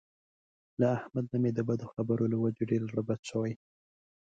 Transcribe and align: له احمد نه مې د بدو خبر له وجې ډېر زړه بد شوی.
له 0.79 0.85
احمد 0.97 1.25
نه 1.31 1.37
مې 1.41 1.51
د 1.55 1.59
بدو 1.67 1.85
خبر 1.93 2.17
له 2.33 2.37
وجې 2.43 2.63
ډېر 2.71 2.81
زړه 2.89 3.01
بد 3.09 3.21
شوی. 3.29 3.53